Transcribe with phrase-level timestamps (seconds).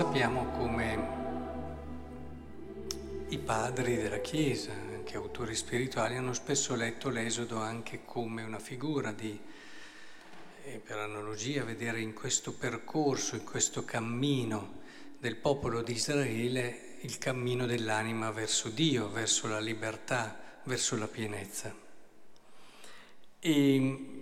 [0.00, 1.08] sappiamo come
[3.28, 9.12] i padri della Chiesa, anche autori spirituali, hanno spesso letto l'Esodo anche come una figura
[9.12, 9.38] di,
[10.64, 14.80] eh, per analogia, vedere in questo percorso, in questo cammino
[15.18, 21.76] del popolo di Israele, il cammino dell'anima verso Dio, verso la libertà, verso la pienezza.
[23.38, 24.19] E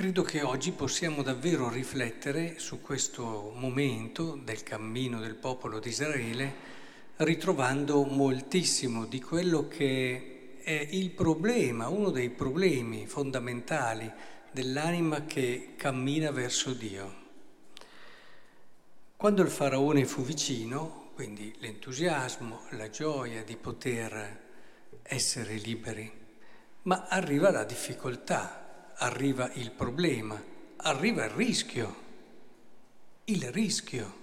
[0.00, 6.54] credo che oggi possiamo davvero riflettere su questo momento del cammino del popolo di Israele
[7.16, 14.10] ritrovando moltissimo di quello che è il problema, uno dei problemi fondamentali
[14.50, 17.14] dell'anima che cammina verso Dio.
[19.18, 24.40] Quando il faraone fu vicino, quindi l'entusiasmo, la gioia di poter
[25.02, 26.10] essere liberi,
[26.84, 28.69] ma arriva la difficoltà,
[29.02, 30.42] arriva il problema,
[30.76, 31.96] arriva il rischio,
[33.24, 34.18] il rischio.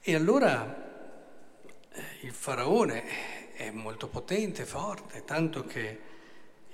[0.00, 0.88] E allora
[2.22, 6.08] il faraone è molto potente, forte, tanto che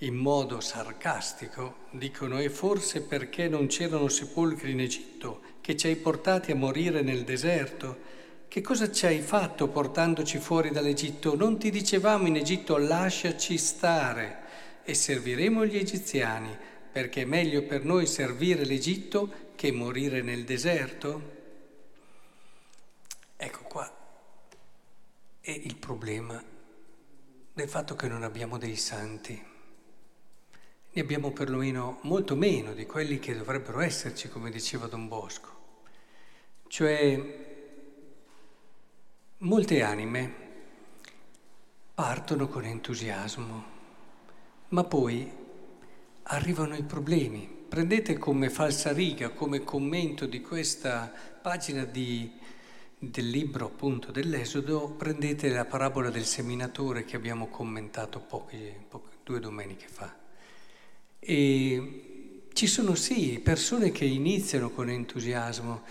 [0.01, 5.97] in modo sarcastico dicono e forse perché non c'erano sepolcri in Egitto che ci hai
[5.97, 8.15] portati a morire nel deserto?
[8.47, 11.35] Che cosa ci hai fatto portandoci fuori dall'Egitto?
[11.35, 14.45] Non ti dicevamo in Egitto lasciaci stare
[14.85, 16.57] e serviremo gli egiziani
[16.97, 21.35] perché è meglio per noi servire l'Egitto che morire nel deserto?
[23.37, 23.95] Ecco qua
[25.39, 26.43] è il problema
[27.53, 29.39] del fatto che non abbiamo dei santi.
[30.93, 35.51] Ne abbiamo perlomeno molto meno di quelli che dovrebbero esserci, come diceva Don Bosco.
[36.67, 37.39] Cioè,
[39.37, 40.35] molte anime
[41.93, 43.65] partono con entusiasmo,
[44.69, 45.45] ma poi
[46.29, 47.49] arrivano i problemi.
[47.69, 52.45] Prendete come falsa riga, come commento di questa pagina di
[52.99, 59.39] del libro appunto dell'Esodo prendete la parabola del seminatore che abbiamo commentato pochi, pochi, due
[59.39, 60.15] domeniche fa.
[61.19, 65.83] E ci sono sì persone che iniziano con entusiasmo,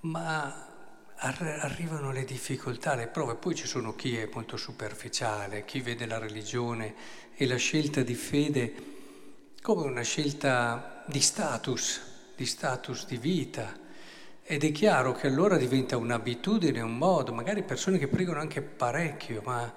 [0.00, 0.68] ma
[1.16, 6.18] arrivano le difficoltà, le prove, poi ci sono chi è molto superficiale, chi vede la
[6.18, 6.94] religione
[7.34, 9.00] e la scelta di fede
[9.62, 12.00] come una scelta di status,
[12.34, 13.72] di status di vita
[14.42, 19.40] ed è chiaro che allora diventa un'abitudine, un modo, magari persone che pregano anche parecchio,
[19.44, 19.72] ma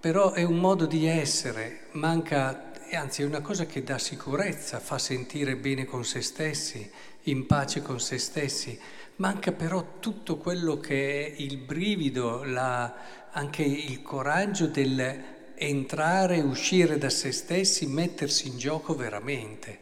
[0.00, 4.98] però è un modo di essere, manca, anzi è una cosa che dà sicurezza, fa
[4.98, 6.90] sentire bene con se stessi,
[7.24, 8.76] in pace con se stessi.
[9.16, 12.92] Manca però tutto quello che è il brivido, la,
[13.30, 19.78] anche il coraggio del entrare, uscire da se stessi, mettersi in gioco veramente.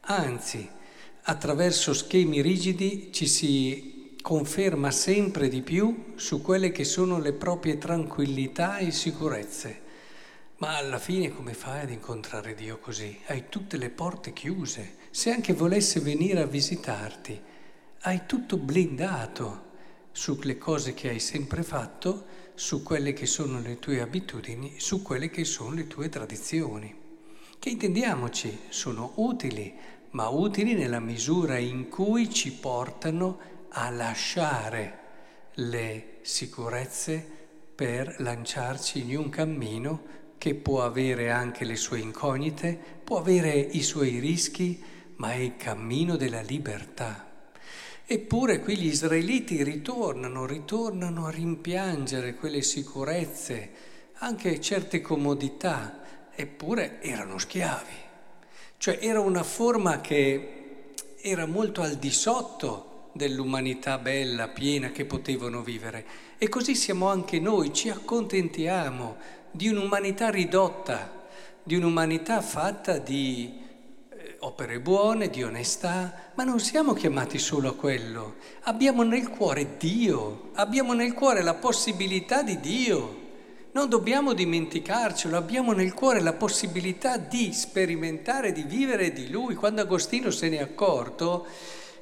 [0.00, 0.66] Anzi,
[1.24, 7.76] attraverso schemi rigidi ci si conferma sempre di più su quelle che sono le proprie
[7.76, 9.88] tranquillità e sicurezze.
[10.56, 13.18] Ma alla fine come fai ad incontrare Dio così?
[13.26, 14.94] Hai tutte le porte chiuse.
[15.10, 17.38] Se anche volesse venire a visitarti,
[18.00, 19.68] hai tutto blindato
[20.12, 22.24] sulle cose che hai sempre fatto,
[22.60, 26.94] su quelle che sono le tue abitudini, su quelle che sono le tue tradizioni,
[27.58, 29.74] che intendiamoci sono utili
[30.10, 33.38] ma utili nella misura in cui ci portano
[33.70, 34.98] a lasciare
[35.54, 37.26] le sicurezze
[37.74, 40.02] per lanciarci in un cammino
[40.36, 44.84] che può avere anche le sue incognite, può avere i suoi rischi,
[45.16, 47.29] ma è il cammino della libertà.
[48.12, 53.70] Eppure qui gli israeliti ritornano, ritornano a rimpiangere quelle sicurezze,
[54.14, 56.00] anche certe comodità,
[56.34, 57.94] eppure erano schiavi.
[58.78, 60.88] Cioè era una forma che
[61.20, 66.04] era molto al di sotto dell'umanità bella, piena che potevano vivere.
[66.36, 69.18] E così siamo anche noi, ci accontentiamo
[69.52, 71.28] di un'umanità ridotta,
[71.62, 73.68] di un'umanità fatta di
[74.40, 78.36] opere buone, di onestà, ma non siamo chiamati solo a quello.
[78.62, 83.18] Abbiamo nel cuore Dio, abbiamo nel cuore la possibilità di Dio.
[83.72, 89.54] Non dobbiamo dimenticarcelo, abbiamo nel cuore la possibilità di sperimentare, di vivere di Lui.
[89.54, 91.46] Quando Agostino se n'è accorto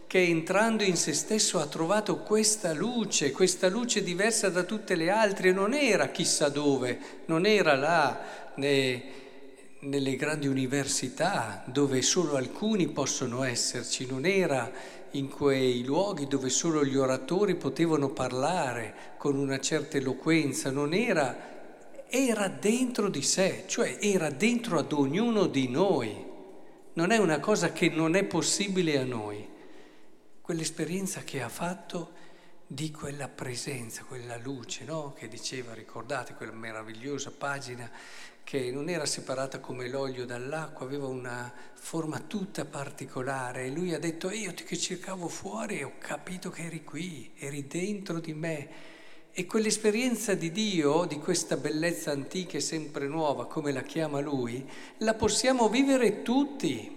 [0.07, 5.11] che entrando in se stesso ha trovato questa luce, questa luce diversa da tutte le
[5.11, 8.19] altre, non era chissà dove, non era là
[8.55, 9.03] né,
[9.81, 14.71] nelle grandi università dove solo alcuni possono esserci, non era
[15.13, 21.57] in quei luoghi dove solo gli oratori potevano parlare con una certa eloquenza, non era
[22.11, 26.27] era dentro di sé, cioè era dentro ad ognuno di noi.
[26.95, 29.47] Non è una cosa che non è possibile a noi.
[30.41, 32.13] Quell'esperienza che ha fatto
[32.67, 35.13] di quella presenza, quella luce, no?
[35.13, 37.91] che diceva, ricordate, quella meravigliosa pagina
[38.49, 43.99] che non era separata come l'olio dall'acqua, aveva una forma tutta particolare e lui ha
[43.99, 48.69] detto io ti cercavo fuori ho capito che eri qui, eri dentro di me.
[49.33, 54.67] E quell'esperienza di Dio, di questa bellezza antica e sempre nuova, come la chiama lui,
[55.01, 56.97] la possiamo vivere tutti.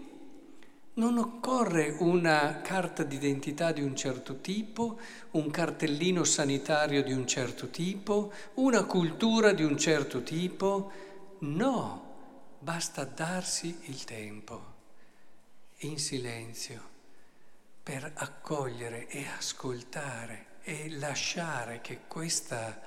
[0.94, 4.98] Non occorre una carta d'identità di un certo tipo,
[5.32, 11.10] un cartellino sanitario di un certo tipo, una cultura di un certo tipo.
[11.42, 14.74] No, basta darsi il tempo
[15.80, 16.90] in silenzio
[17.82, 22.80] per accogliere e ascoltare e lasciare che questa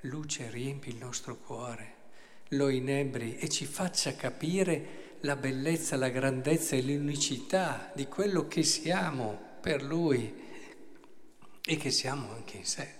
[0.00, 1.94] luce riempi il nostro cuore,
[2.48, 8.62] lo inebri e ci faccia capire la bellezza, la grandezza e l'unicità di quello che
[8.62, 10.34] siamo per Lui
[11.62, 12.94] e che siamo anche in sé.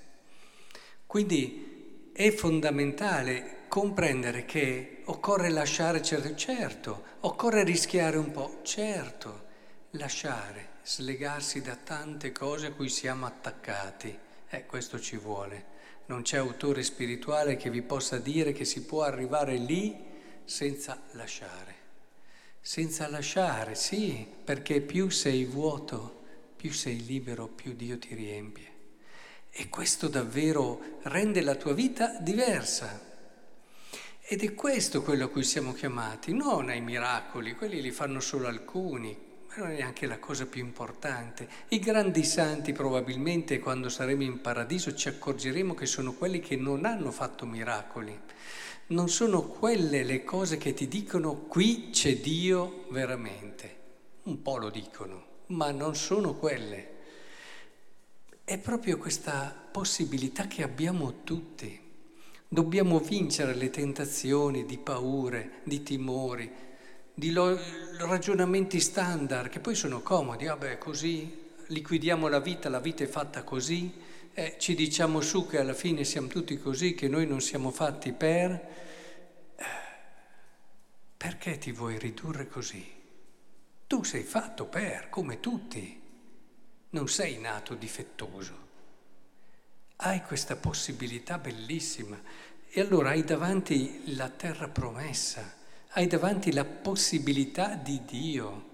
[1.07, 9.47] Quindi è fondamentale comprendere che occorre lasciare, certo, certo, occorre rischiare un po', certo,
[9.93, 14.15] lasciare, slegarsi da tante cose a cui siamo attaccati.
[14.51, 15.65] Eh, questo ci vuole.
[16.05, 19.97] Non c'è autore spirituale che vi possa dire che si può arrivare lì
[20.45, 21.81] senza lasciare
[22.65, 26.23] senza lasciare, sì, perché più sei vuoto,
[26.55, 28.71] più sei libero, più Dio ti riempie.
[29.51, 33.12] E questo davvero rende la tua vita diversa.
[34.25, 38.49] Ed è questo quello a cui siamo chiamati, non ai miracoli, quelli li fanno solo
[38.49, 39.17] alcuni,
[39.49, 41.49] ma non è neanche la cosa più importante.
[41.69, 46.85] I grandi santi probabilmente quando saremo in paradiso ci accorgeremo che sono quelli che non
[46.85, 48.19] hanno fatto miracoli
[48.93, 53.81] non sono quelle le cose che ti dicono qui c'è Dio veramente.
[54.25, 56.91] Un po' lo dicono, ma non sono quelle.
[58.45, 61.81] È proprio questa possibilità che abbiamo tutti.
[62.53, 66.53] Dobbiamo vincere le tentazioni di paure, di timori,
[67.15, 67.59] di lo-
[67.97, 70.45] ragionamenti standard, che poi sono comodi.
[70.45, 71.35] Vabbè, così
[71.69, 73.91] liquidiamo la vita, la vita è fatta così,
[74.35, 78.13] eh, ci diciamo su che alla fine siamo tutti così, che noi non siamo fatti
[78.13, 78.69] per...
[81.17, 82.87] Perché ti vuoi ridurre così?
[83.87, 86.03] Tu sei fatto per, come tutti.
[86.91, 88.72] Non sei nato difettoso.
[90.05, 92.21] Hai questa possibilità bellissima
[92.69, 95.55] e allora hai davanti la terra promessa,
[95.91, 98.71] hai davanti la possibilità di Dio.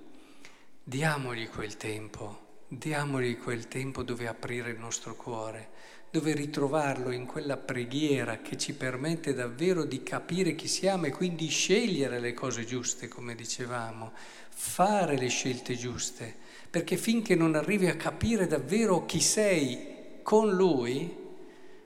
[0.82, 5.68] Diamogli quel tempo Diamogli quel tempo dove aprire il nostro cuore,
[6.10, 11.48] dove ritrovarlo in quella preghiera che ci permette davvero di capire chi siamo e quindi
[11.48, 14.12] scegliere le cose giuste, come dicevamo,
[14.48, 16.34] fare le scelte giuste,
[16.70, 21.16] perché finché non arrivi a capire davvero chi sei con Lui,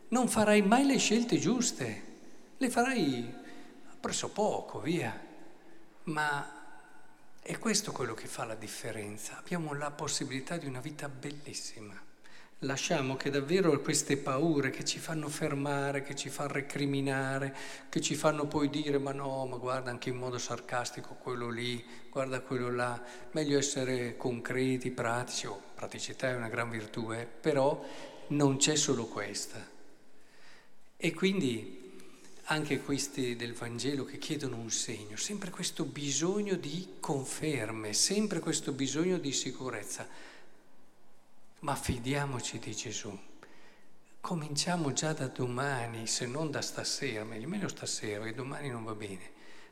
[0.08, 2.02] non farai mai le scelte giuste,
[2.56, 3.34] le farai
[3.98, 5.18] presso poco, via,
[6.04, 6.60] ma
[7.40, 9.38] è questo quello che fa la differenza.
[9.38, 12.00] Abbiamo la possibilità di una vita bellissima.
[12.64, 17.56] Lasciamo che davvero queste paure che ci fanno fermare, che ci fanno recriminare,
[17.88, 21.84] che ci fanno poi dire ma no, ma guarda anche in modo sarcastico quello lì,
[22.08, 23.02] guarda quello là,
[23.32, 27.26] meglio essere concreti, pratici, oh, praticità è una gran virtù, eh?
[27.26, 27.84] però
[28.32, 29.70] non c'è solo questa.
[30.96, 31.80] E quindi
[32.44, 38.72] anche questi del Vangelo che chiedono un segno, sempre questo bisogno di conferme, sempre questo
[38.72, 40.06] bisogno di sicurezza.
[41.60, 43.16] Ma fidiamoci di Gesù.
[44.20, 48.94] Cominciamo già da domani, se non da stasera, meglio, meglio stasera, perché domani non va
[48.94, 49.30] bene,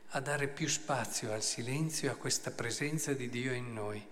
[0.09, 4.05] a dare più spazio al silenzio e a questa presenza di Dio in noi.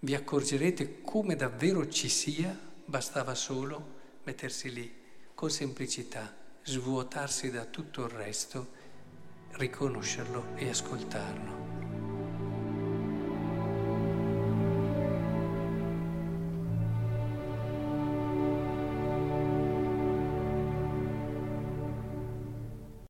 [0.00, 4.90] Vi accorgerete come davvero ci sia, bastava solo mettersi lì
[5.34, 8.72] con semplicità svuotarsi da tutto il resto,
[9.52, 11.87] riconoscerlo e ascoltarlo.